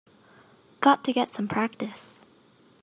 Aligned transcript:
Got 0.79 1.03
to 1.03 1.13
get 1.13 1.29
some 1.29 1.47
practice. 1.47 2.21